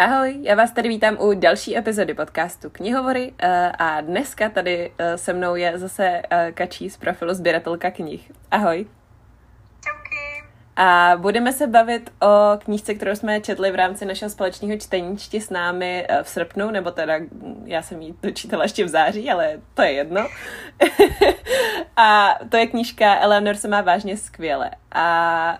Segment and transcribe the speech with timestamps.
[0.00, 5.18] Ahoj, já vás tady vítám u další epizody podcastu Knihovory eh, a dneska tady eh,
[5.18, 8.32] se mnou je zase eh, Kačí z profilu Sběratelka knih.
[8.50, 8.86] Ahoj.
[9.84, 10.48] Čauky.
[10.76, 15.40] A budeme se bavit o knížce, kterou jsme četli v rámci našeho společného čtení Čti
[15.40, 19.60] s námi v srpnu, nebo teda hm, já jsem ji dočítala ještě v září, ale
[19.74, 20.28] to je jedno.
[21.96, 24.70] a to je knížka Eleanor se má vážně skvěle.
[24.92, 25.58] A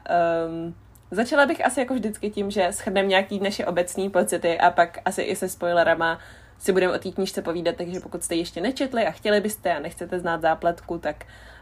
[0.48, 0.74] um,
[1.10, 5.22] Začala bych asi jako vždycky tím, že shrneme nějaký naše obecní pocity a pak asi
[5.22, 6.18] i se spoilerama
[6.58, 9.78] si budeme o té knížce povídat, takže pokud jste ještě nečetli a chtěli byste a
[9.78, 11.16] nechcete znát zápletku, tak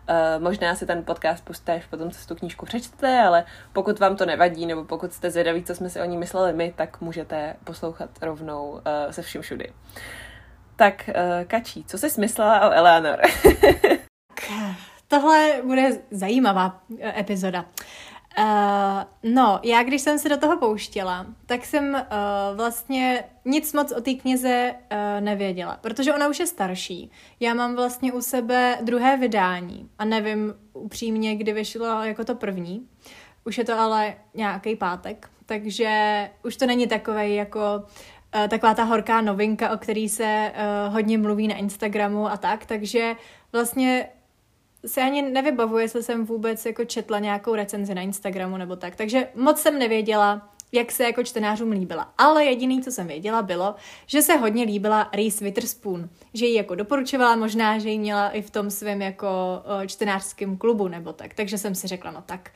[0.08, 3.98] uh, možná si ten podcast pustíte až potom, co si tu knížku přečtete, ale pokud
[3.98, 7.00] vám to nevadí, nebo pokud jste zvědaví, co jsme si o ní mysleli my, tak
[7.00, 9.72] můžete poslouchat rovnou uh, se vším všudy.
[10.76, 13.20] Tak, uh, Kačí, co jsi myslela o Eleanor?
[15.08, 16.80] Tohle bude zajímavá
[17.18, 17.64] epizoda.
[18.38, 18.44] Uh,
[19.22, 24.00] no, já když jsem se do toho pouštěla, tak jsem uh, vlastně nic moc o
[24.00, 27.10] té knize uh, nevěděla, protože ona už je starší.
[27.40, 32.88] Já mám vlastně u sebe druhé vydání a nevím upřímně, kdy vyšlo jako to první.
[33.44, 37.58] Už je to ale nějaký pátek, takže už to není takové jako
[38.36, 40.52] uh, taková ta horká novinka, o který se
[40.86, 43.14] uh, hodně mluví na Instagramu a tak, takže
[43.52, 44.08] vlastně
[44.86, 48.96] si ani nevybavuji, jestli jsem vůbec jako četla nějakou recenzi na Instagramu nebo tak.
[48.96, 52.12] Takže moc jsem nevěděla, jak se jako čtenářům líbila.
[52.18, 53.74] Ale jediný, co jsem věděla, bylo,
[54.06, 56.08] že se hodně líbila Reese Witherspoon.
[56.34, 59.28] Že ji jako doporučovala, možná, že ji měla i v tom svém jako
[59.86, 61.34] čtenářském klubu nebo tak.
[61.34, 62.50] Takže jsem si řekla, no tak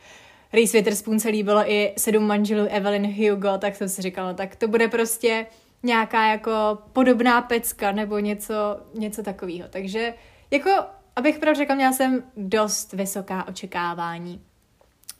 [0.52, 4.68] Reese Witherspoon se líbilo i sedm manželů Evelyn Hugo, tak jsem si říkala, tak to
[4.68, 5.46] bude prostě
[5.82, 6.50] nějaká jako
[6.92, 8.54] podobná pecka nebo něco,
[8.94, 9.68] něco takového.
[9.70, 10.14] Takže
[10.50, 10.70] jako
[11.20, 14.40] abych pravdu řekla, měla jsem dost vysoká očekávání.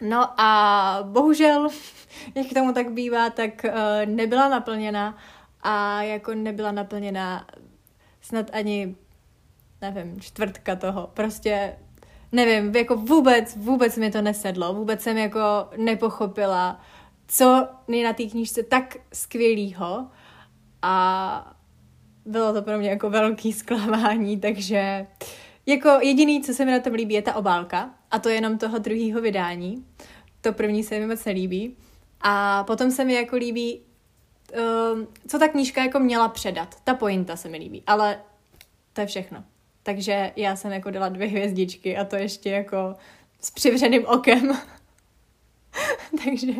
[0.00, 1.68] No a bohužel,
[2.34, 3.70] jak k tomu tak bývá, tak uh,
[4.04, 5.18] nebyla naplněna
[5.62, 7.46] a jako nebyla naplněna
[8.20, 8.96] snad ani,
[9.80, 11.10] nevím, čtvrtka toho.
[11.14, 11.76] Prostě
[12.32, 16.80] nevím, jako vůbec, vůbec mi to nesedlo, vůbec jsem jako nepochopila,
[17.26, 20.06] co je na té knížce tak skvělýho
[20.82, 21.54] a
[22.24, 26.80] bylo to pro mě jako velký zklamání, takže uh, jako jediný, co se mi na
[26.80, 29.86] tom líbí, je ta obálka a to je jenom toho druhého vydání.
[30.40, 31.76] To první se mi moc nelíbí.
[32.20, 33.80] A potom se mi jako líbí,
[34.52, 36.80] uh, co ta knížka jako měla předat.
[36.84, 38.20] Ta pointa se mi líbí, ale
[38.92, 39.44] to je všechno.
[39.82, 42.94] Takže já jsem jako dala dvě hvězdičky a to ještě jako
[43.40, 44.52] s přivřeným okem.
[46.24, 46.52] takže,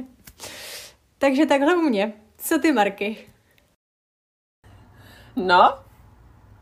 [1.19, 2.13] takže takhle u mě.
[2.39, 3.17] Co ty, Marky?
[5.37, 5.79] No,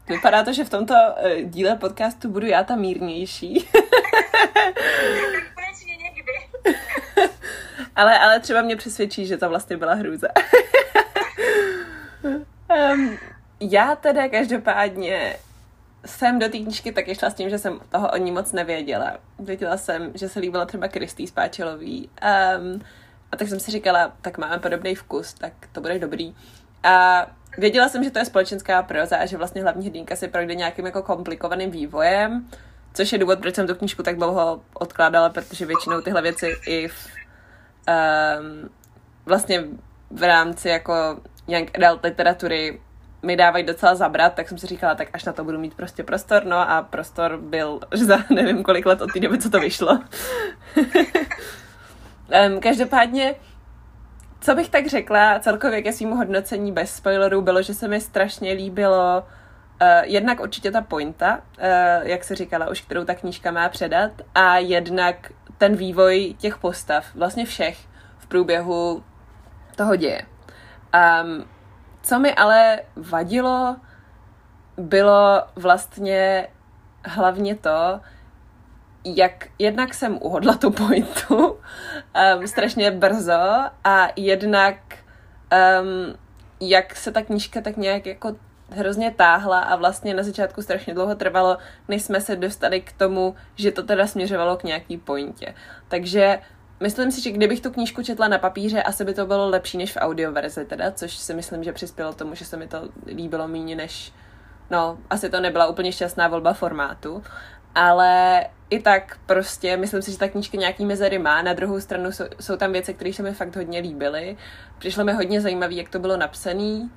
[0.09, 3.69] Vypadá to, že v tomto uh, díle podcastu budu já ta mírnější.
[7.97, 10.29] ale, ale třeba mě přesvědčí, že to vlastně byla hrůza.
[12.93, 13.19] um,
[13.61, 15.37] já teda každopádně
[16.07, 19.17] jsem do té knížky taky šla s tím, že jsem toho o ní moc nevěděla.
[19.39, 22.11] Věděla jsem, že se líbila třeba Kristý Spáčelový.
[22.59, 22.83] Um,
[23.33, 26.35] a tak jsem si říkala, tak máme podobný vkus, tak to bude dobrý.
[26.83, 27.27] A
[27.59, 30.87] věděla jsem, že to je společenská proza a že vlastně hlavní hrdinka si projde nějakým
[30.87, 32.49] jako komplikovaným vývojem,
[32.95, 36.89] což je důvod, proč jsem tu knížku tak dlouho odkládala, protože většinou tyhle věci i
[36.89, 37.07] v,
[37.89, 38.71] um,
[39.27, 39.65] vlastně
[40.11, 42.81] v rámci jako young adult literatury
[43.23, 46.03] mi dávají docela zabrat, tak jsem si říkala, tak až na to budu mít prostě
[46.03, 50.01] prostor, no a prostor byl za nevím kolik let od té doby, co to vyšlo.
[52.47, 53.35] um, každopádně
[54.41, 58.53] co bych tak řekla celkově ke svým hodnocení bez spoilerů bylo, že se mi strašně
[58.53, 63.69] líbilo uh, jednak určitě ta pointa, uh, jak se říkala už, kterou ta knížka má
[63.69, 67.79] předat a jednak ten vývoj těch postav, vlastně všech
[68.19, 69.05] v průběhu
[69.77, 70.23] toho děje.
[71.23, 71.45] Um,
[72.03, 73.77] co mi ale vadilo,
[74.77, 76.49] bylo vlastně
[77.05, 78.01] hlavně to,
[79.17, 84.77] jak jednak jsem uhodla tu pointu um, strašně brzo a jednak
[85.81, 86.15] um,
[86.61, 88.37] jak se ta knížka tak nějak jako
[88.71, 91.59] hrozně táhla a vlastně na začátku strašně dlouho trvalo,
[91.89, 95.55] než jsme se dostali k tomu, že to teda směřovalo k nějaký pointě.
[95.89, 96.39] Takže
[96.81, 99.93] myslím si, že kdybych tu knížku četla na papíře, asi by to bylo lepší než
[99.93, 103.77] v audioverzi teda, což si myslím, že přispělo tomu, že se mi to líbilo méně
[103.77, 104.13] než
[104.71, 107.23] No, asi to nebyla úplně šťastná volba formátu,
[107.75, 111.43] ale i tak prostě myslím si, že ta knížka nějaký mezery má.
[111.43, 114.37] Na druhou stranu jsou, jsou tam věci, které se mi fakt hodně líbily.
[114.79, 116.89] Přišlo mi hodně zajímavé, jak to bylo napsané.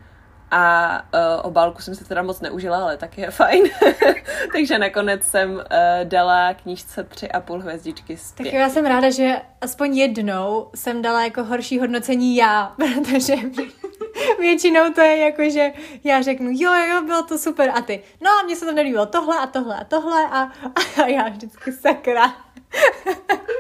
[0.54, 3.64] A uh, obálku jsem si teda moc neužila, ale tak je fajn.
[4.54, 5.62] Takže nakonec jsem uh,
[6.04, 8.46] dala knížce tři a půl hvězdičky zpět.
[8.46, 13.36] Tak já jsem ráda, že aspoň jednou jsem dala jako horší hodnocení já, protože
[14.40, 15.72] Většinou to je jako, že
[16.04, 19.38] já řeknu, jo, jo, bylo to super a ty, no, mně se to nelíbilo tohle
[19.38, 20.52] a tohle a tohle a,
[21.04, 22.36] a já vždycky sakra.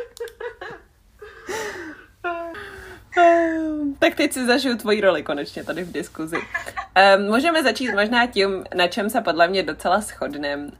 [3.99, 6.37] tak teď si zažiju tvoji roli konečně tady v diskuzi.
[6.37, 10.71] Um, můžeme začít možná tím, na čem se podle mě docela shodneme, uh,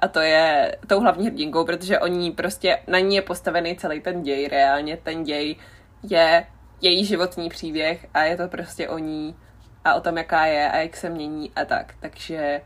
[0.00, 4.22] a to je tou hlavní hrdinkou, protože oni prostě, na ní je postavený celý ten
[4.22, 5.56] děj, reálně ten děj
[6.02, 6.46] je
[6.84, 9.36] její životní příběh a je to prostě o ní
[9.84, 11.94] a o tom, jaká je a jak se mění a tak.
[12.00, 12.60] Takže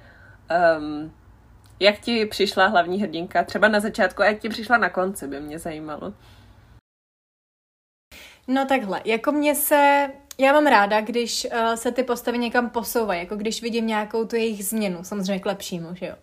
[0.78, 1.12] um,
[1.80, 5.40] jak ti přišla hlavní hrdinka třeba na začátku a jak ti přišla na konci, by
[5.40, 6.14] mě zajímalo.
[8.48, 13.20] No takhle, jako mě se, já mám ráda, když uh, se ty postavy někam posouvají,
[13.20, 16.14] jako když vidím nějakou tu jejich změnu, samozřejmě k lepšímu, že jo.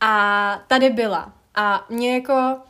[0.00, 1.32] A tady byla.
[1.54, 2.60] A mě jako,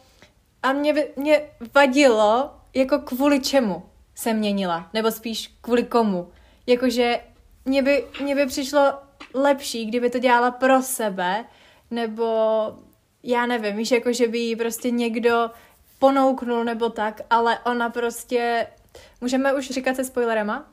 [0.63, 1.43] a mě, mě
[1.75, 6.31] vadilo, jako kvůli čemu se měnila, nebo spíš kvůli komu.
[6.67, 7.21] Jakože
[7.65, 8.93] mě by, mě by přišlo
[9.35, 11.45] lepší, kdyby to dělala pro sebe,
[11.91, 12.27] nebo
[13.23, 15.51] já nevím, víš, jako že by jí prostě někdo
[15.99, 18.67] ponouknul nebo tak, ale ona prostě
[19.21, 20.65] Můžeme už říkat se spoilerema?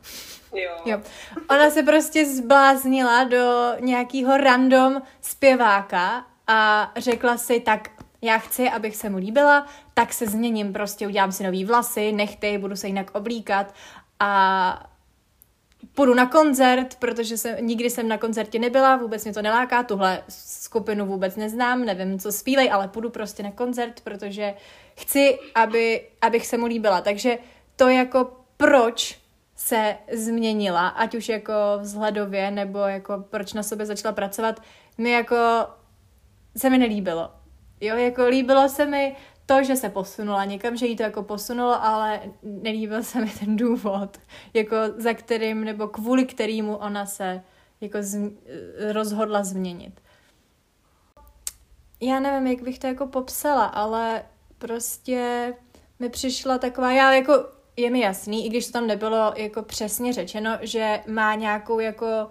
[0.54, 0.72] Jo.
[0.86, 1.02] jo.
[1.50, 7.90] Ona se prostě zbláznila do nějakého random zpěváka a řekla si, tak
[8.22, 12.58] já chci, abych se mu líbila, tak se změním, prostě udělám si nový vlasy, nechty,
[12.58, 13.74] budu se jinak oblíkat
[14.20, 14.90] a
[15.96, 20.24] půjdu na koncert, protože jsem, nikdy jsem na koncertě nebyla, vůbec mě to neláká, tuhle
[20.30, 24.54] skupinu vůbec neznám, nevím, co zpívej, ale půjdu prostě na koncert, protože
[24.98, 27.02] chci, aby, abych se mu líbila.
[27.02, 27.38] Takže
[27.76, 29.20] to jako proč
[29.56, 34.62] se změnila, ať už jako vzhledově, nebo jako proč na sobě začala pracovat,
[34.98, 35.36] mi jako
[36.58, 37.39] se mi nelíbilo.
[37.82, 39.16] Jo, jako líbilo se mi
[39.46, 43.56] to, že se posunula někam, že jí to jako posunulo, ale nelíbil se mi ten
[43.56, 44.18] důvod,
[44.54, 47.44] jako za kterým, nebo kvůli kterému ona se
[47.82, 48.32] jako z,
[48.92, 50.02] rozhodla změnit.
[52.02, 54.24] Já nevím, jak bych to jako popsala, ale
[54.58, 55.54] prostě
[56.00, 57.46] mi přišla taková, já jako
[57.78, 62.30] je mi jasný, i když to tam nebylo jako přesně řečeno, že má nějakou jako,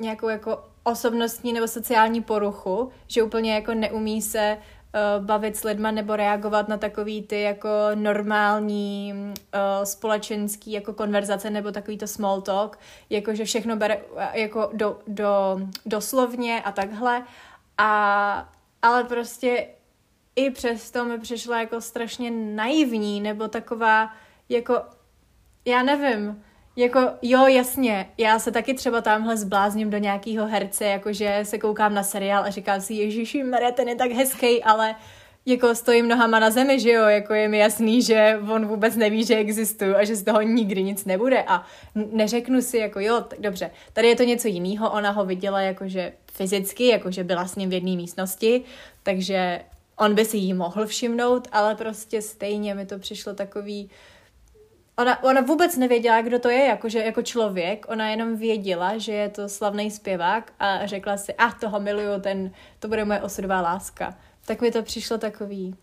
[0.00, 4.58] nějakou jako osobnostní nebo sociální poruchu, že úplně jako neumí se
[4.94, 11.50] uh, bavit s lidma nebo reagovat na takový ty jako normální uh, společenský jako konverzace
[11.50, 12.78] nebo takový to small talk,
[13.10, 17.22] jako že všechno bere uh, jako do, do, doslovně a takhle.
[17.78, 18.52] A,
[18.82, 19.66] ale prostě
[20.36, 24.12] i přesto mi přišla jako strašně naivní nebo taková
[24.48, 24.82] jako,
[25.64, 26.42] já nevím,
[26.76, 31.94] jako, jo, jasně, já se taky třeba tamhle zblázním do nějakého herce, jakože se koukám
[31.94, 34.94] na seriál a říkám si, Ježíši, Maria, ten je tak hezký, ale
[35.46, 39.24] jako stojím nohama na zemi, že jo, jako je mi jasný, že on vůbec neví,
[39.24, 41.44] že existuju a že z toho nikdy nic nebude.
[41.46, 45.60] A neřeknu si jako jo, tak dobře, tady je to něco jiného, ona ho viděla
[45.60, 48.62] jakože fyzicky, jakože byla s ním v jedné místnosti,
[49.02, 49.60] takže
[49.96, 53.90] on by si jí mohl všimnout, ale prostě stejně mi to přišlo takový,
[54.98, 59.28] Ona, ona vůbec nevěděla, kdo to je, jakože, jako člověk, ona jenom věděla, že je
[59.28, 63.60] to slavný zpěvák a řekla si, a ah, toho miluju, ten, to bude moje osudová
[63.60, 64.18] láska.
[64.46, 65.76] Tak mi to přišlo takový,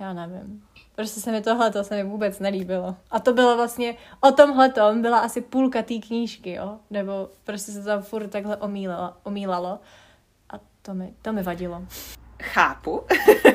[0.00, 0.64] já nevím.
[0.94, 2.96] Prostě se mi tohle to se mi vůbec nelíbilo.
[3.10, 6.78] A to bylo vlastně, o tomhle tom byla asi půlka té knížky, jo?
[6.90, 9.78] Nebo prostě se tam furt takhle omílalo, omílalo.
[10.50, 11.82] A to mi, to mi vadilo
[12.42, 13.06] chápu.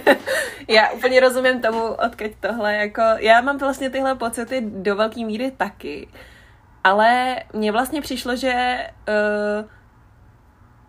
[0.67, 5.51] já úplně rozumím tomu, odkud tohle, jako, já mám vlastně tyhle pocity do velké míry
[5.51, 6.08] taky,
[6.84, 9.70] ale mně vlastně přišlo, že uh,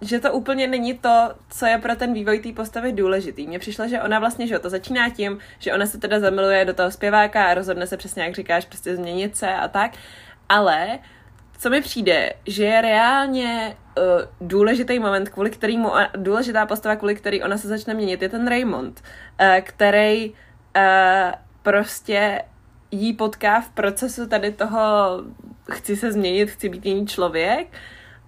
[0.01, 3.47] že to úplně není to, co je pro ten vývoj té postavy důležitý.
[3.47, 6.75] Mně přišlo, že ona vlastně, že to začíná tím, že ona se teda zamiluje do
[6.75, 9.93] toho zpěváka a rozhodne se přesně, jak říkáš, prostě změnit se a tak,
[10.49, 10.99] ale
[11.59, 17.43] co mi přijde, že je reálně uh, důležitý moment, kvůli kterému, důležitá postava, kvůli který
[17.43, 19.03] ona se začne měnit, je ten Raymond,
[19.41, 20.35] uh, který uh,
[21.63, 22.43] prostě
[22.91, 24.79] jí potká v procesu tady toho
[25.71, 27.69] chci se změnit, chci být jiný člověk.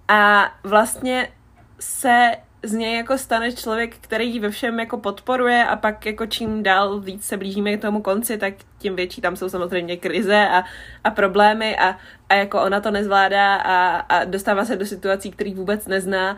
[0.07, 1.31] A vlastně
[1.79, 2.31] se
[2.63, 6.63] z něj jako stane člověk, který ji ve všem jako podporuje a pak jako čím
[6.63, 10.63] dál víc se blížíme k tomu konci, tak tím větší tam jsou samozřejmě krize a,
[11.03, 11.97] a problémy a,
[12.29, 16.37] a jako ona to nezvládá a, a dostává se do situací, který vůbec nezná.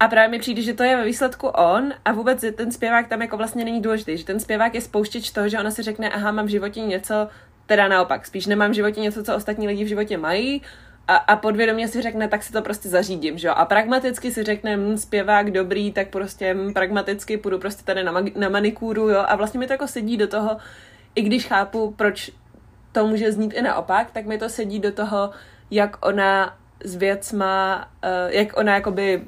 [0.00, 3.22] A právě mi přijde, že to je ve výsledku on a vůbec ten zpěvák tam
[3.22, 6.32] jako vlastně není důležitý, že ten zpěvák je spouštěč toho, že ona si řekne, aha,
[6.32, 7.28] mám v životě něco,
[7.66, 10.62] teda naopak, spíš nemám v životě něco, co ostatní lidi v životě mají,
[11.08, 13.54] a, a podvědomě si řekne, tak si to prostě zařídím, že jo.
[13.56, 18.14] A pragmaticky si řekne, hm, zpěvák dobrý, tak prostě hm, pragmaticky půjdu prostě tady na,
[18.36, 19.24] na manikúru, jo.
[19.28, 20.56] A vlastně mi to jako sedí do toho,
[21.14, 22.30] i když chápu, proč
[22.92, 25.30] to může znít i naopak, tak mi to sedí do toho,
[25.70, 29.22] jak ona s věcma, uh, jak ona jakoby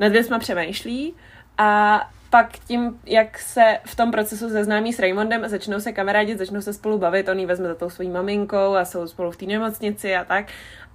[0.00, 1.14] nad věcma přemýšlí
[1.58, 2.00] a
[2.34, 6.60] pak tím, jak se v tom procesu seznámí s Raymondem a začnou se kamarádit, začnou
[6.60, 9.46] se spolu bavit, on ji vezme za tou svojí maminkou a jsou spolu v té
[9.46, 10.46] nemocnici a tak.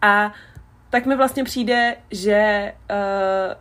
[0.02, 0.34] A
[0.90, 3.56] tak mi vlastně přijde, že uh,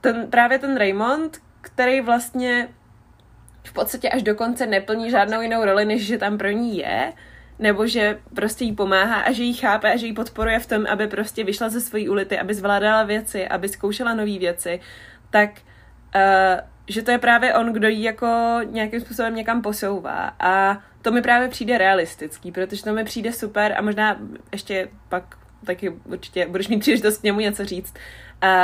[0.00, 2.68] ten, právě ten Raymond, který vlastně
[3.64, 7.12] v podstatě až do konce neplní žádnou jinou roli, než že tam pro ní je,
[7.58, 10.86] nebo že prostě jí pomáhá a že jí chápe a že jí podporuje v tom,
[10.88, 14.80] aby prostě vyšla ze svojí ulity, aby zvládala věci, aby zkoušela nové věci,
[15.30, 15.50] tak
[16.14, 20.34] uh, že to je právě on, kdo jí jako nějakým způsobem někam posouvá.
[20.40, 24.18] A to mi právě přijde realistický, protože to mi přijde super a možná
[24.52, 25.36] ještě pak
[25.66, 27.94] taky určitě budeš mít příležitost k němu něco říct.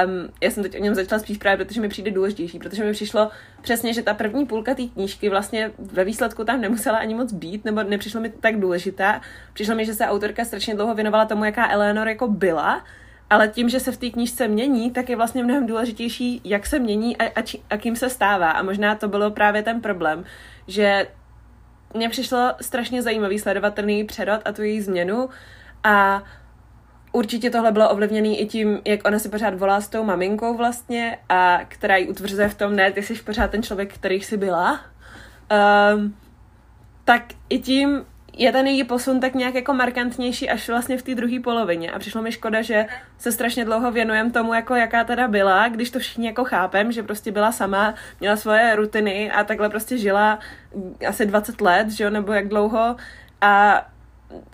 [0.05, 2.93] Um, já jsem teď o něm začala spíš právě, protože mi přijde důležitější, protože mi
[2.93, 3.31] přišlo
[3.63, 7.65] přesně, že ta první půlka té knížky vlastně ve výsledku tam nemusela ani moc být,
[7.65, 9.21] nebo nepřišlo mi tak důležitá.
[9.53, 12.85] Přišlo mi, že se autorka strašně dlouho věnovala tomu, jaká Eleanor jako byla,
[13.31, 16.79] ale tím, že se v té knížce mění, tak je vlastně mnohem důležitější, jak se
[16.79, 18.51] mění a, a, či, a kým se stává.
[18.51, 20.25] A možná to bylo právě ten problém,
[20.67, 21.07] že
[21.95, 25.29] mně přišlo strašně zajímavý sledovat ten její přerod a tu její změnu
[25.85, 26.23] a
[27.13, 31.19] určitě tohle bylo ovlivněné i tím, jak ona si pořád volá s tou maminkou vlastně
[31.29, 34.81] a která ji utvrzuje v tom, ne, ty jsi pořád ten člověk, který jsi byla.
[35.95, 36.17] Um,
[37.05, 38.05] tak i tím
[38.39, 41.91] je ten její posun tak nějak jako markantnější až vlastně v té druhé polovině.
[41.91, 42.87] A přišlo mi škoda, že
[43.19, 47.03] se strašně dlouho věnujem tomu, jako jaká teda byla, když to všichni jako chápem, že
[47.03, 50.39] prostě byla sama, měla svoje rutiny a takhle prostě žila
[51.09, 52.97] asi 20 let, že jo, nebo jak dlouho.
[53.41, 53.85] A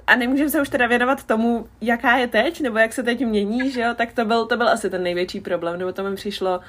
[0.07, 3.71] a nemůžeme se už teda věnovat tomu, jaká je teď, nebo jak se teď mění,
[3.71, 6.61] že jo, tak to byl, to byl asi ten největší problém, nebo to mi přišlo,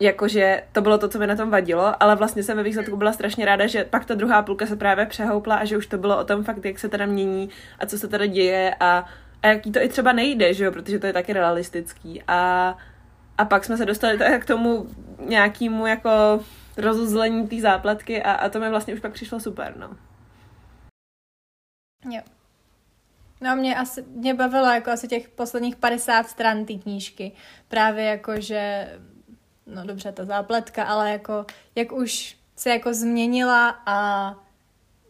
[0.00, 3.12] jakože to bylo to, co mi na tom vadilo, ale vlastně jsem ve výsledku byla
[3.12, 6.18] strašně ráda, že pak ta druhá půlka se právě přehoupla a že už to bylo
[6.18, 9.04] o tom fakt, jak se teda mění a co se teda děje a,
[9.42, 12.74] a jaký to i třeba nejde, že jo, protože to je taky realistický a,
[13.38, 14.86] a pak jsme se dostali k tomu
[15.26, 16.10] nějakému jako
[16.76, 19.96] rozuzlení té zápletky a, a to mi vlastně už pak přišlo super, no.
[22.10, 22.22] Jo.
[23.40, 27.32] No mě asi, mě bavilo jako asi těch posledních 50 stran té knížky.
[27.68, 28.88] Právě jako, že,
[29.74, 34.34] no dobře, ta zápletka, ale jako, jak už se jako změnila a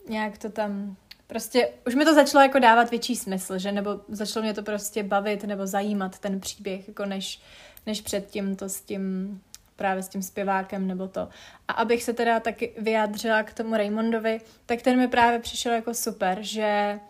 [0.08, 4.42] nějak to tam, prostě už mi to začalo jako dávat větší smysl, že, nebo začalo
[4.42, 7.40] mě to prostě bavit nebo zajímat ten příběh, jako než,
[7.86, 9.40] než předtím to s tím
[9.76, 11.28] právě s tím zpěvákem nebo to.
[11.68, 15.94] A abych se teda taky vyjádřila k tomu Raymondovi, tak ten mi právě přišel jako
[15.94, 17.00] super, že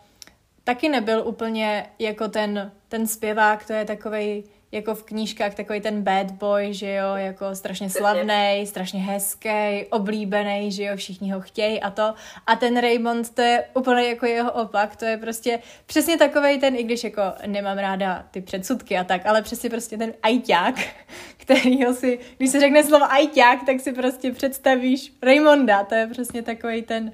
[0.63, 6.01] taky nebyl úplně jako ten, ten zpěvák, to je takovej jako v knížkách takový ten
[6.01, 11.81] bad boy, že jo, jako strašně slavný, strašně hezký, oblíbený, že jo, všichni ho chtějí
[11.81, 12.13] a to.
[12.47, 16.75] A ten Raymond, to je úplně jako jeho opak, to je prostě přesně takový ten,
[16.75, 20.75] i když jako nemám ráda ty předsudky a tak, ale přesně prostě ten ajťák,
[21.37, 26.41] kterýho si, když se řekne slovo ajťák, tak si prostě představíš Raymonda, to je přesně
[26.41, 27.11] takový ten,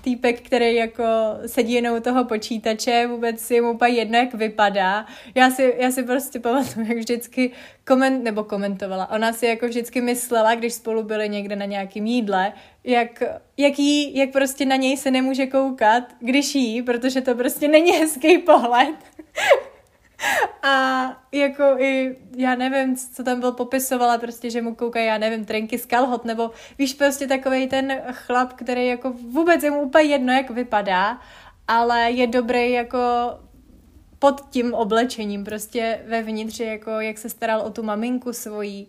[0.00, 1.04] týpek, který jako
[1.46, 5.06] sedí jenom u toho počítače, vůbec si mu úplně jedno, jak vypadá.
[5.34, 7.52] Já si, já si prostě pamatuju, jak vždycky
[7.86, 9.10] koment, nebo komentovala.
[9.10, 12.52] Ona si jako vždycky myslela, když spolu byli někde na nějakém jídle,
[12.84, 13.22] jak,
[13.56, 17.92] jak, jí, jak prostě na něj se nemůže koukat, když jí, protože to prostě není
[17.92, 18.94] hezký pohled.
[20.62, 25.44] A jako i, já nevím, co tam byl popisovala, prostě, že mu koukají, já nevím,
[25.44, 30.04] trenky z kalhot, nebo víš, prostě takový ten chlap, který jako vůbec je mu úplně
[30.04, 31.20] jedno, jak vypadá,
[31.68, 32.98] ale je dobrý jako
[34.18, 38.88] pod tím oblečením, prostě vevnitř, jako jak se staral o tu maminku svojí.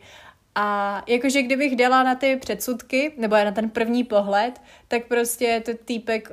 [0.56, 5.72] A jakože kdybych dala na ty předsudky, nebo na ten první pohled, tak prostě to
[5.86, 6.32] týpek,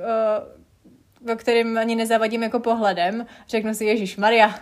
[1.33, 4.55] o kterým ani nezavadím jako pohledem, řeknu si, Ježíš Maria,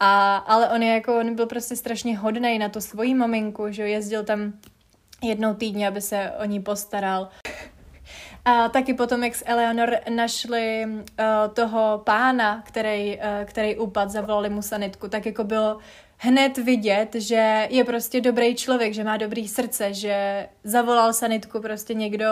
[0.00, 3.88] a, ale on, je jako, on byl prostě strašně hodný na tu svoji maminku, že
[3.88, 4.52] jezdil tam
[5.22, 7.28] jednou týdně, aby se o ní postaral.
[8.44, 11.04] A taky potom, jak s Eleanor našli uh,
[11.54, 15.78] toho pána, který, uh, který upad, zavolali mu sanitku, tak jako bylo
[16.16, 21.94] hned vidět, že je prostě dobrý člověk, že má dobrý srdce, že zavolal sanitku prostě
[21.94, 22.26] někdo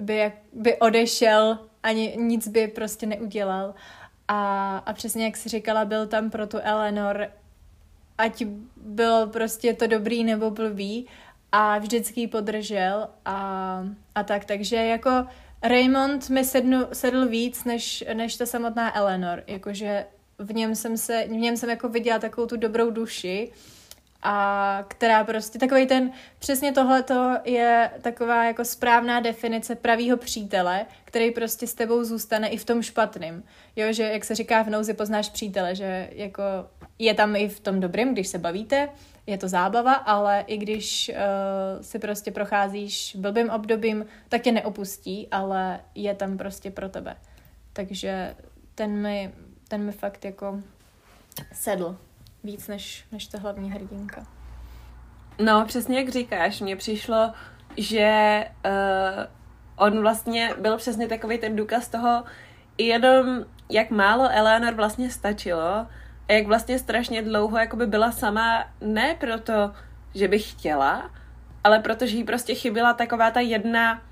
[0.00, 3.74] by, by odešel ani nic by prostě neudělal.
[4.28, 7.28] A, a přesně jak si říkala, byl tam pro tu Eleanor,
[8.18, 8.44] ať
[8.76, 11.06] byl prostě to dobrý nebo blbý
[11.52, 13.82] a vždycky ji podržel a,
[14.14, 14.44] a tak.
[14.44, 15.10] Takže jako
[15.62, 19.42] Raymond mi sednu, sedl víc než, než ta samotná Eleanor.
[19.46, 20.06] Jakože
[20.38, 23.52] v něm jsem se, v něm jsem jako viděla takovou tu dobrou duši
[24.22, 31.30] a která prostě, takový ten, přesně tohleto je taková jako správná definice pravýho přítele, který
[31.30, 33.44] prostě s tebou zůstane i v tom špatným.
[33.76, 36.42] Jo, že jak se říká v nouzi poznáš přítele, že jako
[36.98, 38.88] je tam i v tom dobrém, když se bavíte,
[39.26, 45.28] je to zábava, ale i když uh, si prostě procházíš blbým obdobím, tak tě neopustí,
[45.30, 47.16] ale je tam prostě pro tebe.
[47.72, 48.36] Takže
[48.74, 49.32] ten mi,
[49.68, 50.60] ten mi fakt jako
[51.52, 51.96] sedl
[52.50, 54.26] víc než, než ta hlavní hrdinka.
[55.38, 57.32] No, přesně jak říkáš, mně přišlo,
[57.76, 59.24] že uh,
[59.76, 62.24] on vlastně byl přesně takový ten důkaz toho,
[62.78, 65.86] jenom jak málo Eleanor vlastně stačilo
[66.28, 69.72] a jak vlastně strašně dlouho jakoby byla sama, ne proto,
[70.14, 71.10] že by chtěla,
[71.64, 74.02] ale protože jí prostě chyběla taková ta jedna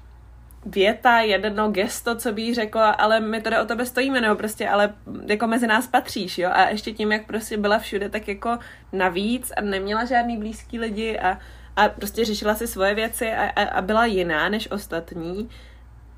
[0.66, 4.68] věta, jedno gesto, co by jí řekla, ale my teda o tebe stojíme, nebo prostě,
[4.68, 4.94] ale
[5.26, 8.58] jako mezi nás patříš, jo, a ještě tím, jak prostě byla všude, tak jako
[8.92, 11.38] navíc a neměla žádný blízký lidi a,
[11.76, 15.48] a prostě řešila si svoje věci a, a, a byla jiná než ostatní.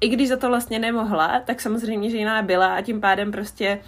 [0.00, 3.78] I když za to vlastně nemohla, tak samozřejmě, že jiná byla a tím pádem prostě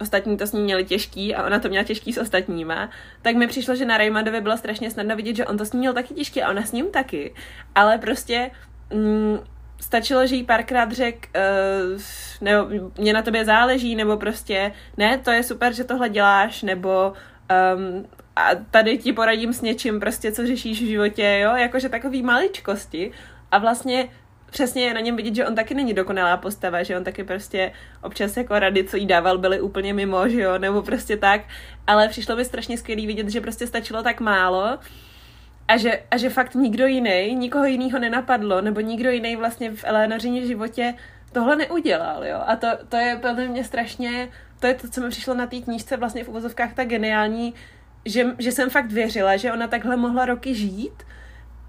[0.00, 2.90] ostatní to s ní měli těžký a ona to měla těžký s ostatníma,
[3.22, 5.78] tak mi přišlo, že na Raymondovi bylo strašně snadno vidět, že on to s ní
[5.78, 7.34] měl taky těžký a ona s ním taky.
[7.74, 8.50] Ale prostě
[8.94, 9.38] mm,
[9.80, 11.28] stačilo, že jí párkrát řek,
[11.94, 12.00] uh,
[12.40, 17.12] nebo mě na tobě záleží, nebo prostě ne, to je super, že tohle děláš, nebo
[17.76, 18.06] um,
[18.36, 23.10] a tady ti poradím s něčím prostě, co řešíš v životě, jo, jakože takový maličkosti.
[23.50, 24.08] A vlastně
[24.50, 27.72] přesně je na něm vidět, že on taky není dokonalá postava, že on taky prostě
[28.02, 31.40] občas jako rady, co jí dával, byly úplně mimo, že jo, nebo prostě tak,
[31.86, 34.78] ale přišlo mi strašně skvělý vidět, že prostě stačilo tak málo,
[35.68, 39.84] a že, a že fakt nikdo jiný, nikoho jiného nenapadlo, nebo nikdo jiný vlastně v
[39.84, 40.94] Eleanořině životě
[41.32, 42.42] tohle neudělal, jo.
[42.46, 44.28] A to, to je podle mě strašně,
[44.60, 47.54] to je to, co mi přišlo na té knížce vlastně v uvozovkách tak geniální,
[48.04, 51.02] že, že jsem fakt věřila, že ona takhle mohla roky žít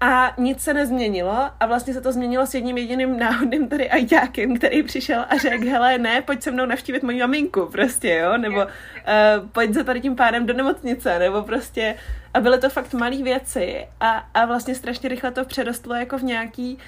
[0.00, 4.56] a nic se nezměnilo a vlastně se to změnilo s jedním jediným náhodným tady ajťákem,
[4.56, 8.56] který přišel a řekl, hele, ne, pojď se mnou navštívit moji maminku, prostě, jo, nebo
[8.56, 11.94] uh, pojď se tady tím pádem do nemocnice, nebo prostě,
[12.34, 16.22] a byly to fakt malé věci a, a vlastně strašně rychle to přerostlo jako v
[16.22, 16.78] nějaký,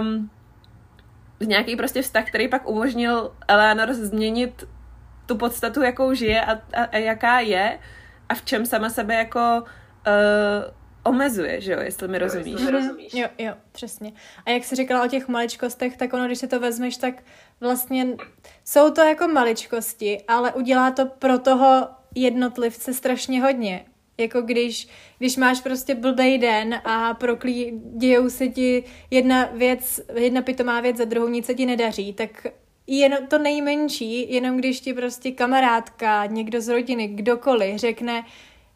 [0.00, 0.30] um,
[1.40, 4.68] v nějaký prostě vztah, který pak umožnil Eleanor změnit
[5.26, 7.78] tu podstatu, jakou žije a, a, a jaká je
[8.28, 9.62] a v čem sama sebe jako
[10.06, 12.60] uh, omezuje, že jo, jestli mi rozumíš.
[12.60, 13.14] Mm, rozumíš.
[13.14, 14.12] Jo, jo, přesně.
[14.46, 17.14] A jak jsi říkala o těch maličkostech, tak ono, když si to vezmeš, tak
[17.60, 18.06] vlastně
[18.64, 23.84] jsou to jako maličkosti, ale udělá to pro toho jednotlivce strašně hodně.
[24.18, 30.42] Jako když, když máš prostě blbej den a proklí, dějou se ti jedna věc, jedna
[30.42, 32.46] pitomá věc za druhou, nic se ti nedaří, tak
[32.86, 38.24] jen to nejmenší, jenom když ti prostě kamarádka, někdo z rodiny, kdokoliv řekne,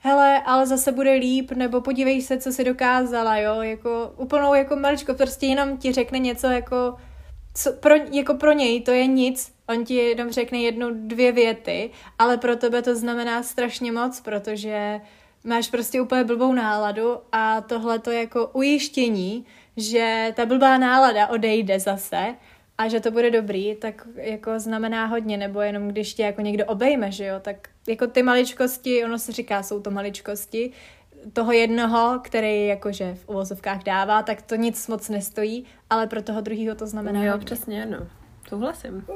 [0.05, 4.77] hele, ale zase bude líp, nebo podívej se, co si dokázala, jo, jako úplnou jako
[4.77, 6.97] maličko, prostě jenom ti řekne něco jako,
[7.55, 11.91] co, pro, jako pro něj to je nic, on ti jenom řekne jednu, dvě věty,
[12.19, 15.01] ale pro tebe to znamená strašně moc, protože
[15.45, 21.81] máš prostě úplně blbou náladu a tohle to jako ujištění, že ta blbá nálada odejde
[21.81, 22.35] zase
[22.79, 26.65] a že to bude dobrý, tak jako znamená hodně, nebo jenom když tě jako někdo
[26.67, 30.73] obejme, že jo, tak jako ty maličkosti, ono se říká, jsou to maličkosti,
[31.33, 36.41] toho jednoho, který jakože v uvozovkách dává, tak to nic moc nestojí, ale pro toho
[36.41, 37.45] druhého to znamená Jo, hodně.
[37.45, 37.99] přesně, no.
[38.49, 39.07] Souhlasím.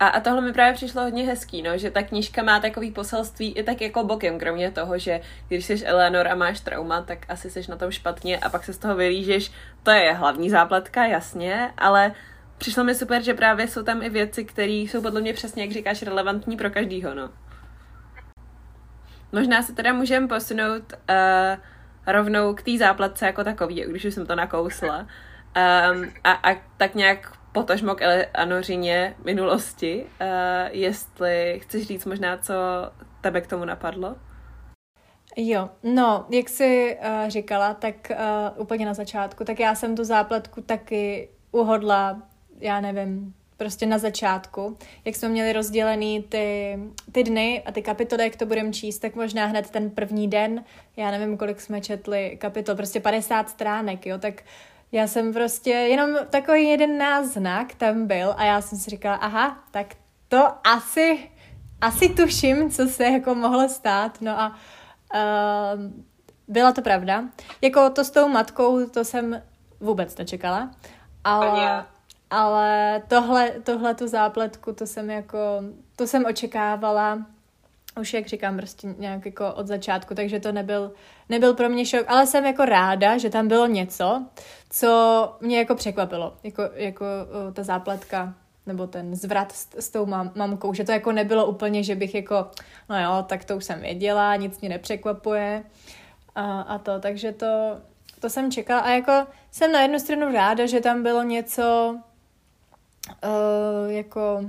[0.00, 3.52] A, a tohle mi právě přišlo hodně hezký, no, že ta knížka má takový poselství
[3.52, 7.50] i tak jako bokem, kromě toho, že když jsi Eleanor a máš trauma, tak asi
[7.50, 9.52] jsi na tom špatně a pak se z toho vylížeš.
[9.82, 12.12] To je hlavní zápletka, jasně, ale
[12.62, 15.72] přišlo mi super, že právě jsou tam i věci, které jsou podle mě přesně, jak
[15.72, 17.30] říkáš, relevantní pro každýho, no.
[19.32, 21.56] Možná se teda můžeme posunout uh,
[22.06, 24.98] rovnou k té záplatce jako takový, když už jsem to nakousla.
[24.98, 30.26] Um, a, a tak nějak potažmo k Anořině minulosti, uh,
[30.70, 32.54] jestli chceš říct možná, co
[33.20, 34.16] tebe k tomu napadlo?
[35.36, 40.04] Jo, no, jak jsi uh, říkala, tak uh, úplně na začátku, tak já jsem tu
[40.04, 42.22] zápletku taky uhodla,
[42.62, 46.78] já nevím, prostě na začátku, jak jsme měli rozdělený ty,
[47.12, 50.64] ty dny a ty kapitoly, jak to budeme číst, tak možná hned ten první den,
[50.96, 54.42] já nevím, kolik jsme četli kapitol, prostě 50 stránek, jo, tak
[54.92, 59.64] já jsem prostě, jenom takový jeden náznak tam byl a já jsem si říkala, aha,
[59.70, 59.86] tak
[60.28, 61.30] to asi,
[61.80, 64.56] asi tuším, co se jako mohlo stát, no a
[65.14, 65.80] uh,
[66.48, 67.24] byla to pravda.
[67.60, 69.42] Jako to s tou matkou, to jsem
[69.80, 70.70] vůbec nečekala,
[71.24, 71.84] ale
[72.32, 75.38] ale tohle, tohle tu zápletku, to jsem jako,
[75.96, 77.18] to jsem očekávala
[78.00, 80.92] už jak říkám, prostě nějak jako od začátku, takže to nebyl,
[81.28, 84.26] nebyl pro mě šok, ale jsem jako ráda, že tam bylo něco,
[84.70, 87.04] co mě jako překvapilo, jako, jako
[87.52, 88.34] ta zápletka
[88.66, 92.14] nebo ten zvrat s, s tou mam, mamkou, že to jako nebylo úplně, že bych
[92.14, 92.50] jako,
[92.88, 95.64] no jo, tak to už jsem věděla, nic mě nepřekvapuje.
[96.34, 97.80] A, a to, takže to,
[98.20, 98.80] to jsem čekala.
[98.80, 101.96] A jako jsem na jednu stranu ráda, že tam bylo něco
[103.08, 104.44] uh, jako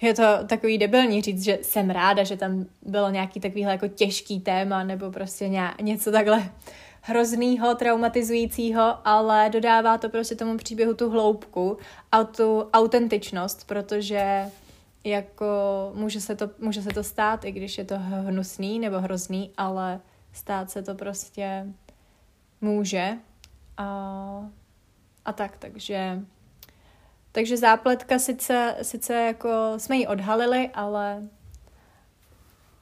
[0.00, 4.40] je to takový debilní říct, že jsem ráda, že tam bylo nějaký takovýhle jako těžký
[4.40, 6.50] téma nebo prostě ně, něco takhle
[7.00, 11.78] hroznýho, traumatizujícího, ale dodává to prostě tomu příběhu tu hloubku
[12.12, 14.44] a tu autentičnost, protože
[15.04, 15.46] jako
[15.94, 20.00] může se, to, může se to stát, i když je to hnusný nebo hrozný, ale
[20.32, 21.66] stát se to prostě
[22.60, 23.18] může.
[23.76, 24.50] A,
[25.24, 26.20] a tak, takže
[27.38, 31.22] takže zápletka sice, sice jako jsme ji odhalili, ale,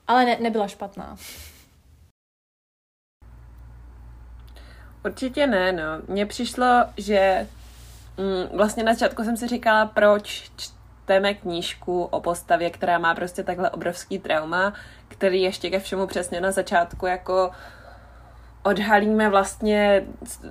[0.07, 1.17] ale ne, nebyla špatná.
[5.05, 5.83] Určitě ne, no.
[6.09, 6.67] Mně přišlo,
[6.97, 7.49] že
[8.17, 13.43] mm, vlastně na začátku jsem si říkala, proč čteme knížku o postavě, která má prostě
[13.43, 14.73] takhle obrovský trauma,
[15.09, 17.51] který ještě ke všemu přesně na začátku jako
[18.67, 20.05] odhalíme vlastně,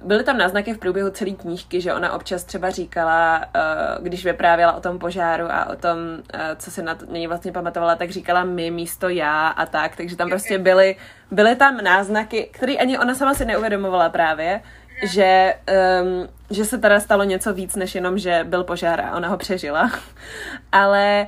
[0.04, 3.60] byly tam náznaky v průběhu celé knížky, že ona občas třeba říkala, eh,
[4.02, 5.98] když vyprávěla o tom požáru a o tom,
[6.34, 10.16] eh, co se na nyní vlastně pamatovala, tak říkala my místo já a tak, takže
[10.16, 10.96] tam prostě byly,
[11.32, 14.62] byly tam náznaky, které ani ona sama si neuvědomovala právě,
[15.04, 15.54] že,
[16.02, 19.38] um, že se teda stalo něco víc, než jenom, že byl požár a ona ho
[19.38, 19.92] přežila.
[20.72, 21.28] Ale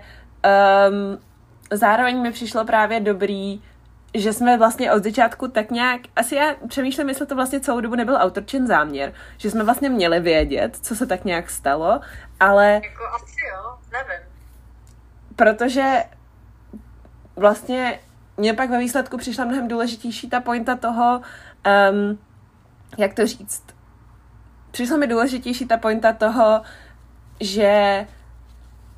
[0.89, 1.19] um,
[1.71, 3.61] zároveň mi přišlo právě dobrý
[4.13, 7.95] že jsme vlastně od začátku tak nějak, asi já přemýšlím, jestli to vlastně celou dobu
[7.95, 11.99] nebyl autorčen záměr, že jsme vlastně měli vědět, co se tak nějak stalo,
[12.39, 12.73] ale...
[12.73, 14.27] Jako asi jo, nevím.
[15.35, 16.03] Protože
[17.35, 17.99] vlastně
[18.37, 21.21] mě pak ve výsledku přišla mnohem důležitější ta pointa toho,
[21.91, 22.19] um,
[22.97, 23.63] jak to říct,
[24.71, 26.61] přišla mi důležitější ta pointa toho,
[27.39, 28.05] že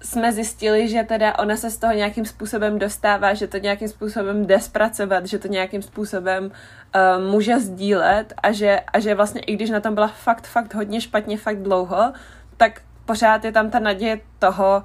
[0.02, 4.46] jsme zjistili, že teda ona se z toho nějakým způsobem dostává, že to nějakým způsobem
[4.48, 9.56] jde zpracovat, že to nějakým způsobem uh, může sdílet a že, a že vlastně i
[9.56, 12.14] když na tom byla fakt, fakt hodně špatně, fakt dlouho,
[12.58, 14.84] tak pořád je tam ta naděje toho,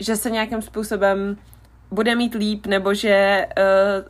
[0.00, 1.36] že se nějakým způsobem
[1.90, 4.08] bude mít líp, nebo že uh,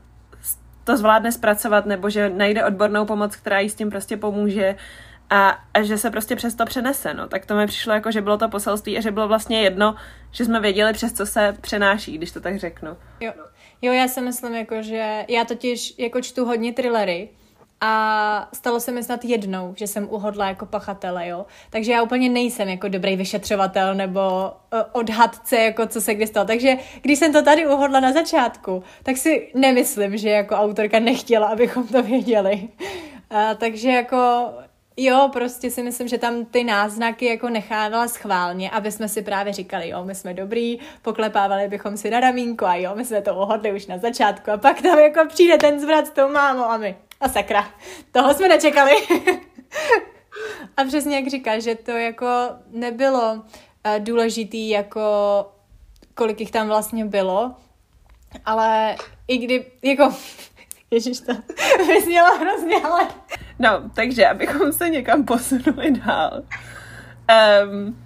[0.84, 4.76] to zvládne zpracovat, nebo že najde odbornou pomoc, která jí s tím prostě pomůže
[5.30, 7.28] a, a že se prostě přes to přenese, no.
[7.28, 9.94] Tak to mi přišlo jako, že bylo to poselství a že bylo vlastně jedno,
[10.32, 12.96] že jsme věděli, přes co se přenáší, když to tak řeknu.
[13.20, 13.32] Jo,
[13.82, 17.28] jo já si myslím, jako, že já totiž jako čtu hodně thrillery
[17.80, 21.46] a stalo se mi snad jednou, že jsem uhodla jako pachatele, jo.
[21.70, 26.46] Takže já úplně nejsem jako dobrý vyšetřovatel nebo uh, odhadce, jako co se kdy stalo.
[26.46, 31.46] Takže když jsem to tady uhodla na začátku, tak si nemyslím, že jako autorka nechtěla,
[31.46, 32.68] abychom to věděli.
[33.32, 34.48] Uh, takže jako
[35.00, 39.52] Jo, prostě si myslím, že tam ty náznaky jako nechávala schválně, aby jsme si právě
[39.52, 43.34] říkali, jo, my jsme dobrý, poklepávali bychom si na ramínku a jo, my jsme to
[43.34, 46.76] uhodli už na začátku a pak tam jako přijde ten zvrat s tou mámou a
[46.76, 47.68] my, a sakra,
[48.12, 48.92] toho jsme nečekali.
[50.76, 52.26] a přesně jak říkáš, že to jako
[52.70, 53.42] nebylo uh,
[53.98, 55.02] důležitý jako
[56.14, 57.54] kolik jich tam vlastně bylo,
[58.44, 58.96] ale
[59.28, 60.14] i kdy, jako,
[60.90, 61.32] ježiš to
[61.86, 63.08] vyznělo hrozně, ale
[63.58, 66.42] No, takže abychom se někam posunuli dál.
[67.64, 67.98] Um,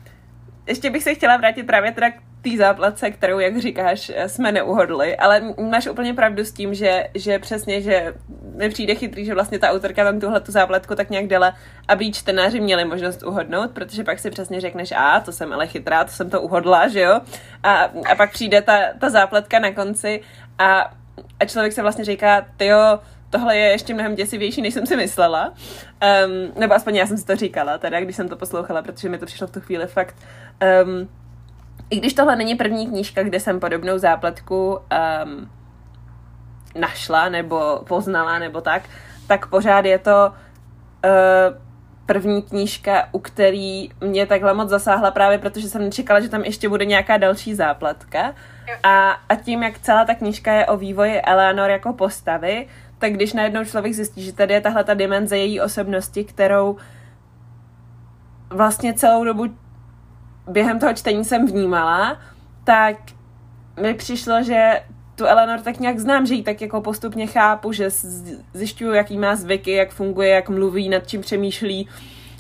[0.67, 5.17] ještě bych se chtěla vrátit právě teda k té záplatce, kterou, jak říkáš, jsme neuhodli,
[5.17, 8.15] ale máš úplně pravdu s tím, že, že přesně, že
[8.57, 11.55] mi přijde chytrý, že vlastně ta autorka tam tuhle tu záplatku tak nějak dala,
[11.89, 16.05] aby čtenáři měli možnost uhodnout, protože pak si přesně řekneš, a to jsem ale chytrá,
[16.05, 17.21] to jsem to uhodla, že jo?
[17.63, 20.21] A, a pak přijde ta, ta zápletka na konci
[20.59, 20.95] a,
[21.41, 22.99] a člověk se vlastně říká, ty jo,
[23.33, 25.49] tohle je ještě mnohem děsivější, než jsem si myslela.
[25.49, 29.19] Um, nebo aspoň já jsem si to říkala, teda, když jsem to poslouchala, protože mi
[29.19, 30.17] to přišlo v tu chvíli fakt.
[30.85, 31.09] Um,
[31.91, 35.51] I když tohle není první knížka, kde jsem podobnou zápletku um,
[36.81, 38.83] našla, nebo poznala, nebo tak,
[39.27, 40.33] tak pořád je to
[41.05, 41.57] uh,
[42.07, 46.69] první knížka, u který mě takhle moc zasáhla právě protože jsem nečekala, že tam ještě
[46.69, 48.35] bude nějaká další zápletka.
[48.83, 52.69] A, a tím, jak celá ta knížka je o vývoji Eleanor jako postavy,
[53.03, 56.77] tak když najednou člověk zjistí, že tady je tahle ta dimenze její osobnosti, kterou
[58.51, 59.47] vlastně celou dobu
[60.49, 62.19] během toho čtení jsem vnímala,
[62.65, 62.97] tak
[63.81, 64.83] mi přišlo, že
[65.15, 67.91] tu Eleanor tak nějak znám, že ji tak jako postupně chápu, že
[68.55, 71.89] zjišťuju, jaký má zvyky, jak funguje, jak mluví, nad čím přemýšlí.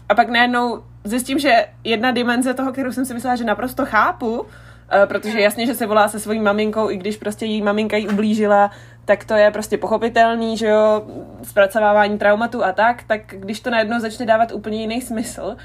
[0.08, 4.46] A pak najednou zjistím, že jedna dimenze toho, kterou jsem si myslela, že naprosto chápu,
[4.92, 8.08] eh, protože jasně, že se volá se svojí maminkou, i když prostě její maminka jí
[8.08, 8.70] ublížila,
[9.04, 11.02] tak to je prostě pochopitelný, že jo,
[11.42, 15.56] zpracovávání traumatu a tak, tak když to najednou začne dávat úplně jiný smysl,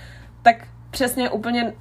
[0.42, 0.56] tak
[0.92, 1.74] přesně úplně,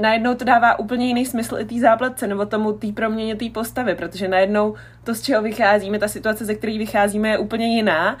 [0.00, 3.94] najednou to dává úplně jiný smysl i té zápletce, nebo tomu té proměně té postavy,
[3.94, 8.18] protože najednou to, z čeho vycházíme, ta situace, ze které vycházíme, je úplně jiná,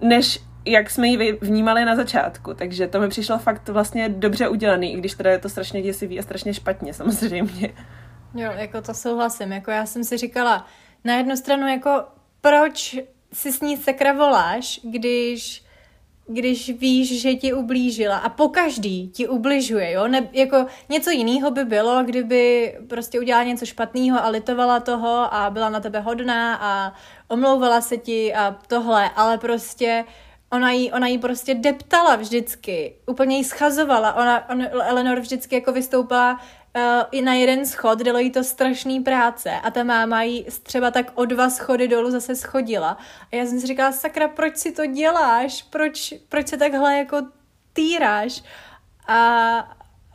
[0.00, 2.54] než jak jsme ji vnímali na začátku.
[2.54, 6.18] Takže to mi přišlo fakt vlastně dobře udělaný, i když teda je to strašně děsivý
[6.18, 7.70] a strašně špatně samozřejmě.
[8.34, 9.52] Jo, jako to souhlasím.
[9.52, 10.66] Jako já jsem si říkala,
[11.04, 12.04] na jednu stranu jako
[12.40, 12.98] proč
[13.32, 15.64] si s ní sakra voláš, když
[16.32, 20.08] když víš, že ti ublížila a po každý ti ubližuje, jo?
[20.08, 25.50] Ne, jako něco jiného by bylo, kdyby prostě udělala něco špatného a litovala toho a
[25.50, 26.92] byla na tebe hodná a
[27.28, 30.04] omlouvala se ti a tohle, ale prostě
[30.52, 35.72] ona jí, ona jí prostě deptala vždycky, úplně jí schazovala, ona, on, Eleanor vždycky jako
[35.72, 36.40] vystoupila
[36.76, 40.90] uh, i na jeden schod, dalo jí to strašný práce a ta máma jí třeba
[40.90, 42.98] tak o dva schody dolů zase schodila.
[43.32, 45.62] A já jsem si říkala, sakra, proč si to děláš?
[45.62, 47.16] Proč, proč se takhle jako
[47.72, 48.42] týráš?
[49.06, 49.58] A,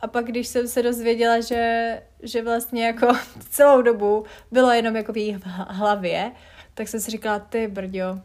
[0.00, 3.08] a pak, když jsem se dozvěděla, že, že vlastně jako
[3.50, 5.38] celou dobu bylo jenom jako v její
[5.68, 6.32] hlavě,
[6.74, 8.20] tak jsem si říkala, ty brďo,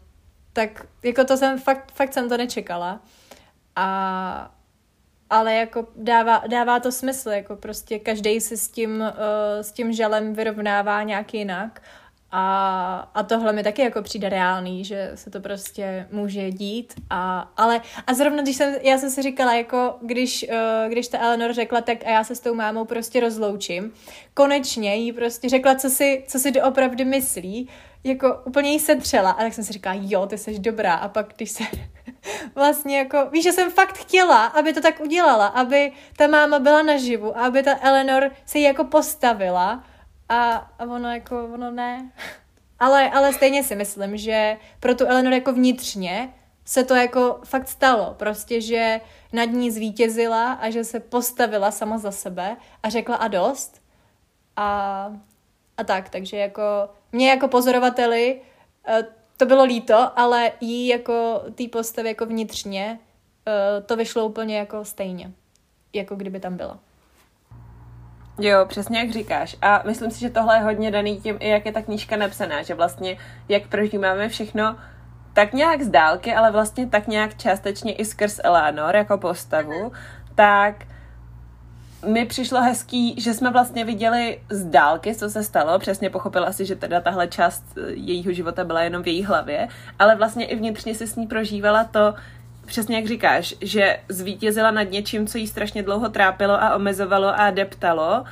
[0.53, 2.99] tak jako to jsem, fakt, fakt jsem to nečekala.
[3.75, 4.55] A
[5.31, 9.07] ale jako dává, dává to smysl, jako prostě každý se s tím, uh,
[9.61, 11.81] s tím žalem vyrovnává nějak jinak
[12.31, 16.93] a, a tohle mi taky jako přijde reálný, že se to prostě může dít.
[17.09, 21.19] A, ale, a zrovna když jsem, já jsem si říkala, jako když, uh, když ta
[21.19, 23.93] Eleanor řekla, tak a já se s tou mámou prostě rozloučím,
[24.33, 27.69] konečně jí prostě řekla, co si, co si doopravdy myslí,
[28.03, 29.31] jako úplně jí setřela.
[29.31, 30.93] A tak jsem si říkala, jo, ty jsi dobrá.
[30.93, 31.63] A pak, když se
[32.55, 36.81] vlastně jako, víš, že jsem fakt chtěla, aby to tak udělala, aby ta máma byla
[36.81, 39.83] naživu, aby ta Eleanor se jí jako postavila
[40.29, 42.11] a, a ono jako, ono ne.
[42.79, 46.33] Ale, ale stejně si myslím, že pro tu Eleanor jako vnitřně
[46.65, 48.15] se to jako fakt stalo.
[48.19, 49.01] Prostě, že
[49.33, 53.81] nad ní zvítězila a že se postavila sama za sebe a řekla a dost.
[54.55, 55.11] A,
[55.77, 56.61] a tak, takže jako
[57.11, 58.41] mě jako pozorovateli
[58.87, 59.05] eh,
[59.41, 62.99] to bylo líto, ale jí jako té postavy jako vnitřně
[63.47, 65.31] uh, to vyšlo úplně jako stejně,
[65.93, 66.79] jako kdyby tam byla.
[68.39, 69.55] Jo, přesně jak říkáš.
[69.61, 72.61] A myslím si, že tohle je hodně daný tím, i jak je ta knížka napsaná,
[72.61, 73.17] že vlastně
[73.49, 74.77] jak prožíváme všechno
[75.33, 79.91] tak nějak z dálky, ale vlastně tak nějak částečně i skrz Eleanor jako postavu,
[80.35, 80.75] tak
[82.05, 85.79] mi přišlo hezký, že jsme vlastně viděli z dálky, co se stalo.
[85.79, 89.67] Přesně pochopila si, že teda tahle část eh, jejího života byla jenom v její hlavě,
[89.99, 92.13] ale vlastně i vnitřně si s ní prožívala to,
[92.65, 97.51] přesně jak říkáš, že zvítězila nad něčím, co jí strašně dlouho trápilo a omezovalo a
[97.51, 98.23] deptalo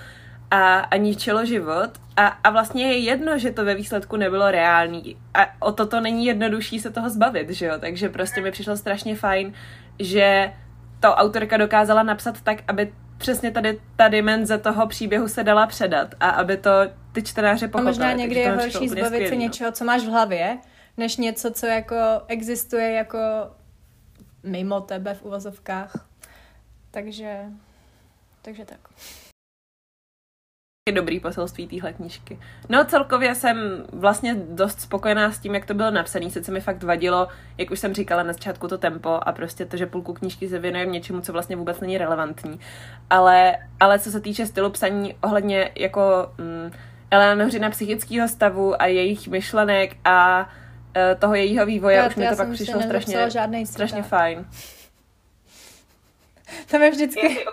[0.51, 1.89] a, a ničilo život.
[2.17, 5.15] A, a vlastně je jedno, že to ve výsledku nebylo reálný.
[5.33, 7.73] A o toto není jednodušší se toho zbavit, že jo?
[7.79, 9.53] Takže prostě mi přišlo strašně fajn,
[9.99, 10.51] že
[10.99, 16.15] to autorka dokázala napsat tak, aby přesně tady ta dimenze toho příběhu se dala předat
[16.19, 16.71] a aby to
[17.11, 17.87] ty čtenáře pochopili.
[17.87, 19.41] A možná někdy je horší zbavit se no.
[19.41, 20.57] něčeho, co máš v hlavě,
[20.97, 21.95] než něco, co jako
[22.27, 23.19] existuje jako
[24.43, 26.07] mimo tebe v uvozovkách.
[26.91, 27.43] Takže,
[28.41, 28.79] takže tak
[30.91, 32.39] dobrý poselství téhle knížky.
[32.69, 36.29] No celkově jsem vlastně dost spokojená s tím, jak to bylo napsané.
[36.29, 39.77] Sice mi fakt vadilo, jak už jsem říkala na začátku, to tempo a prostě to,
[39.77, 42.59] že půlku knížky se věnuje něčemu, co vlastně vůbec není relevantní.
[43.09, 46.71] Ale, ale co se týče stylu psaní ohledně jako mm,
[47.11, 50.49] Eleanořina psychického stavu a jejich myšlenek a
[50.95, 53.29] e, toho jejího vývoje, já, už mi to pak přišlo strašně,
[53.65, 54.45] strašně fajn.
[56.71, 57.45] To je vždycky...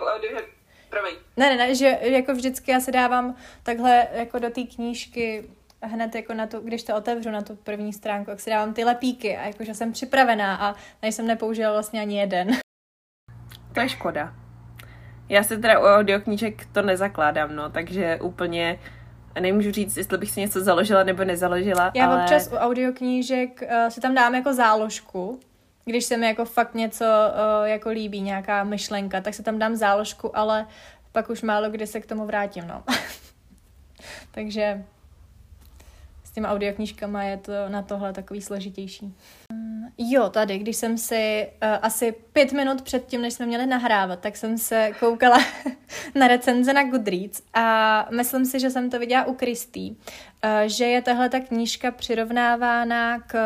[0.89, 1.13] Promiň.
[1.37, 5.49] Ne, ne, ne, že jako vždycky já se dávám takhle jako do té knížky
[5.81, 8.83] hned jako na to, když to otevřu na tu první stránku, jak si dávám ty
[8.83, 12.47] lepíky a jakože jsem připravená a než jsem nepoužila vlastně ani jeden.
[13.73, 14.33] To je škoda.
[15.29, 18.79] Já se teda u audioknížek to nezakládám, no, takže úplně
[19.39, 21.91] nemůžu říct, jestli bych si něco založila nebo nezaložila.
[21.95, 22.23] Já ale...
[22.23, 25.39] občas u audioknížek uh, si tam dám jako záložku,
[25.87, 29.75] když se mi jako fakt něco uh, jako líbí, nějaká myšlenka, tak se tam dám
[29.75, 30.67] záložku, ale
[31.11, 32.83] pak už málo kdy se k tomu vrátím, no.
[34.31, 34.83] Takže
[36.23, 39.13] s těma audioknížkama je to na tohle takový složitější.
[39.53, 43.65] Mm, jo, tady, když jsem si uh, asi pět minut před tím, než jsme měli
[43.65, 45.37] nahrávat, tak jsem se koukala
[46.15, 49.97] na recenze na Goodreads a myslím si, že jsem to viděla u Kristý, uh,
[50.65, 53.37] že je tahle ta knížka přirovnávána k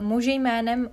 [0.00, 0.90] muži jménem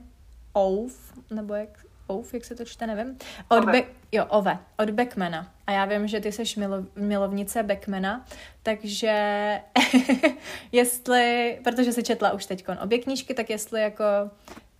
[0.53, 1.69] Ouf, nebo jak,
[2.07, 3.17] Ouf, jak se to čte, nevím.
[3.47, 5.47] Od Be- jo, Ove, od Beckmana.
[5.67, 8.25] A já vím, že ty jsi milo- milovnice Beckmana,
[8.63, 9.13] takže
[10.71, 14.03] jestli, protože jsi četla už teď obě knížky, tak jestli jako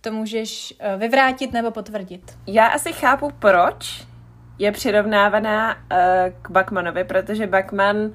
[0.00, 2.38] to můžeš eh, vyvrátit nebo potvrdit.
[2.46, 4.06] Já asi chápu proč,
[4.58, 5.78] je přirovnávaná uh,
[6.42, 8.12] k Bachmanovi, protože Bachman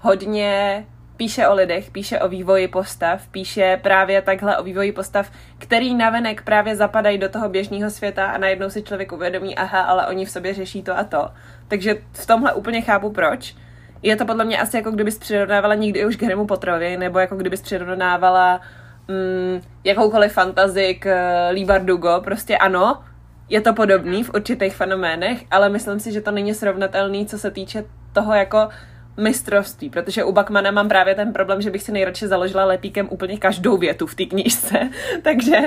[0.00, 5.94] hodně píše o lidech, píše o vývoji postav, píše právě takhle o vývoji postav, který
[5.94, 10.24] navenek právě zapadají do toho běžného světa a najednou si člověk uvědomí, aha, ale oni
[10.24, 11.30] v sobě řeší to a to.
[11.68, 13.54] Takže v tomhle úplně chápu proč.
[14.02, 17.36] Je to podle mě asi jako kdybys přirovnávala nikdy už k Harrymu Potterovi, nebo jako
[17.36, 18.60] kdybys přirovnávala
[19.08, 22.20] mm, jakoukoliv fantazii k uh, Lee Bardugo.
[22.24, 23.02] Prostě ano,
[23.48, 27.50] je to podobný v určitých fenoménech, ale myslím si, že to není srovnatelný, co se
[27.50, 28.68] týče toho jako
[29.16, 33.38] mistrovství, protože u Bakmana mám právě ten problém, že bych si nejradši založila lepíkem úplně
[33.38, 34.90] každou větu v té knížce,
[35.22, 35.64] takže uh,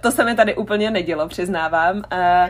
[0.00, 1.96] to se mi tady úplně nedělo, přiznávám.
[1.96, 2.48] Uh,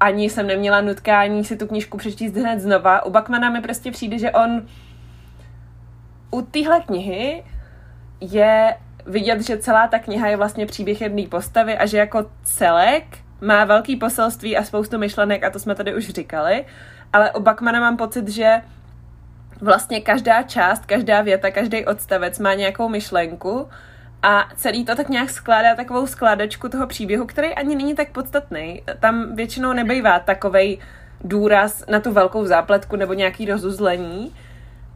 [0.00, 3.04] ani jsem neměla nutkání si tu knížku přečíst hned znova.
[3.04, 4.66] U Bakmana mi prostě přijde, že on
[6.30, 7.44] u téhle knihy
[8.20, 13.04] je vidět, že celá ta kniha je vlastně příběh jedné postavy a že jako celek
[13.40, 16.64] má velký poselství a spoustu myšlenek a to jsme tady už říkali,
[17.12, 18.62] ale u Bakmana mám pocit, že
[19.60, 23.68] vlastně každá část, každá věta, každý odstavec má nějakou myšlenku
[24.22, 28.82] a celý to tak nějak skládá takovou skládačku toho příběhu, který ani není tak podstatný.
[29.00, 30.78] Tam většinou nebejvá takovej
[31.24, 34.34] důraz na tu velkou zápletku nebo nějaký rozuzlení,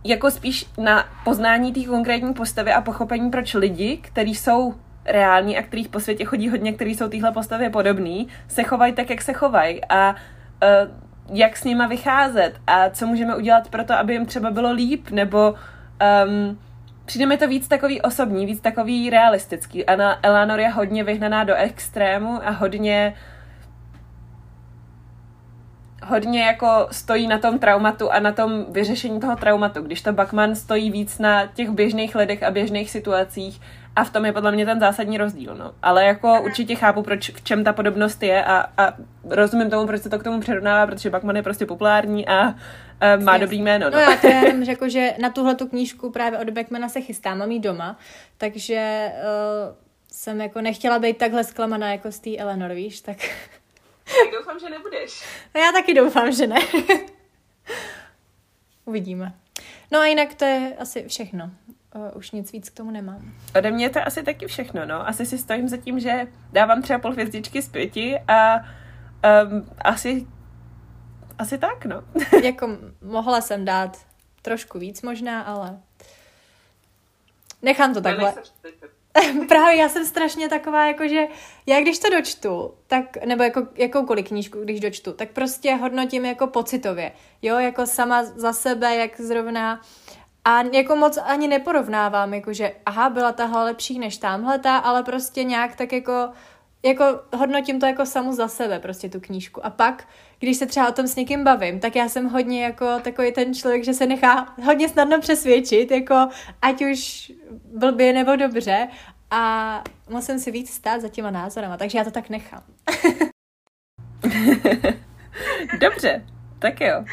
[0.05, 4.75] jako spíš na poznání té konkrétní postavy a pochopení, proč lidi, kteří jsou
[5.05, 9.11] reální a kterých po světě chodí hodně, kteří jsou téhle postavě podobný, se chovají tak,
[9.11, 9.85] jak se chovají.
[9.85, 14.51] A uh, jak s nima vycházet a co můžeme udělat pro to, aby jim třeba
[14.51, 15.55] bylo líp, nebo
[16.27, 16.59] um,
[17.05, 19.87] přijde mi to víc takový osobní, víc takový realistický.
[19.87, 23.15] Ana Eleanor je hodně vyhnaná do extrému a hodně
[26.05, 30.55] hodně jako stojí na tom traumatu a na tom vyřešení toho traumatu, když to Bachman
[30.55, 33.61] stojí víc na těch běžných lidech a běžných situacích
[33.97, 35.73] a v tom je podle mě ten zásadní rozdíl, no.
[35.83, 38.93] Ale jako určitě chápu, proč, v čem ta podobnost je a, a
[39.29, 42.55] rozumím tomu, proč se to k tomu přirovnává, protože Bachman je prostě populární a,
[43.01, 43.41] a má yes.
[43.41, 43.91] dobrý jméno.
[43.91, 47.01] No, no já to jenom řekl, že na tuhle tu knížku právě od Beckmana se
[47.01, 47.99] chystám, mám jí doma,
[48.39, 49.77] takže uh,
[50.11, 53.17] jsem jako nechtěla být takhle zklamaná jako z té Eleanor, víš, tak...
[54.05, 55.23] Tak doufám, že nebudeš.
[55.55, 56.61] No já taky doufám, že ne.
[58.85, 59.33] Uvidíme.
[59.93, 61.51] No a jinak to je asi všechno.
[61.95, 63.33] Uh, už nic víc k tomu nemám.
[63.57, 65.09] Ode mě je to asi taky všechno, no.
[65.09, 68.61] Asi si stojím za tím, že dávám třeba půl hvězdičky z pěti a
[69.25, 70.27] um, asi,
[71.39, 72.03] asi tak, no.
[72.43, 72.69] jako
[73.03, 73.99] mohla jsem dát
[74.43, 75.81] trošku víc možná, ale
[77.63, 78.35] nechám to takhle.
[79.49, 81.27] Právě já jsem strašně taková, jakože
[81.67, 86.47] já když to dočtu, tak, nebo jako jakoukoliv knížku, když dočtu, tak prostě hodnotím jako
[86.47, 89.81] pocitově, jo, jako sama za sebe, jak zrovna
[90.45, 95.77] a jako moc ani neporovnávám, jakože aha, byla tahle lepší než tamhleta, ale prostě nějak
[95.77, 96.29] tak jako
[96.85, 99.67] jako hodnotím to jako samu za sebe, prostě tu knížku.
[99.67, 102.87] A pak, když se třeba o tom s někým bavím, tak já jsem hodně jako
[103.03, 106.29] takový ten člověk, že se nechá hodně snadno přesvědčit, jako
[106.63, 107.33] ať už
[107.79, 108.89] blbě nebo dobře
[109.31, 112.63] a musím si víc stát za těma názorama, takže já to tak nechám.
[115.81, 116.27] dobře,
[116.59, 117.05] tak jo.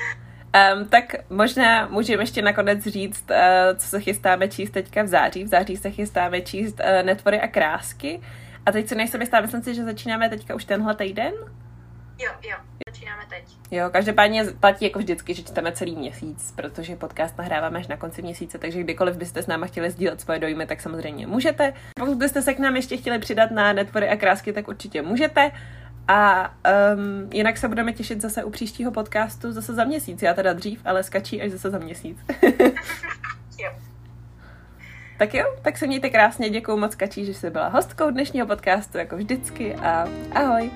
[0.76, 5.44] Um, tak možná můžeme ještě nakonec říct, uh, co se chystáme číst teďka v září.
[5.44, 8.22] V září se chystáme číst uh, netvory a krásky.
[8.66, 11.34] A teď se nejsem jistá, myslím si, že začínáme teďka už tenhle týden?
[12.20, 12.58] Jo, jo,
[12.90, 13.44] začínáme teď.
[13.72, 18.22] Jo, každopádně platí jako vždycky, že čteme celý měsíc, protože podcast nahráváme až na konci
[18.22, 21.74] měsíce, takže kdykoliv byste s náma chtěli sdílet svoje dojmy, tak samozřejmě můžete.
[22.00, 25.52] Pokud byste se k nám ještě chtěli přidat na netvory a krásky, tak určitě můžete.
[26.08, 26.54] A
[26.96, 30.22] um, jinak se budeme těšit zase u příštího podcastu zase za měsíc.
[30.22, 32.18] Já teda dřív, ale skačí až zase za měsíc.
[35.22, 38.98] Tak jo, tak se mějte krásně, děkuji moc Kačí, že jsi byla hostkou dnešního podcastu,
[38.98, 40.72] jako vždycky a ahoj.